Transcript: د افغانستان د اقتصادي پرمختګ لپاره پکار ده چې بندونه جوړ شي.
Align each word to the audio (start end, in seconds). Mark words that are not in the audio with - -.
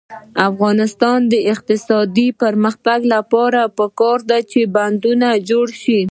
د 0.35 0.37
افغانستان 0.51 1.19
د 1.31 1.33
اقتصادي 1.53 2.27
پرمختګ 2.41 2.99
لپاره 3.15 3.61
پکار 3.77 4.19
ده 4.29 4.39
چې 4.51 4.59
بندونه 4.75 5.29
جوړ 5.49 5.67
شي. 5.81 5.99